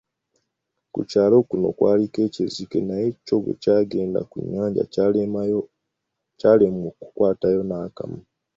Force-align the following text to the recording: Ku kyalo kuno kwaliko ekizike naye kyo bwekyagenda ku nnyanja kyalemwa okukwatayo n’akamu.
Ku 0.93 0.99
kyalo 1.11 1.37
kuno 1.49 1.67
kwaliko 1.77 2.17
ekizike 2.27 2.79
naye 2.87 3.07
kyo 3.25 3.35
bwekyagenda 3.43 4.19
ku 4.29 4.37
nnyanja 4.43 4.83
kyalemwa 6.39 6.87
okukwatayo 7.03 7.61
n’akamu. 7.69 8.19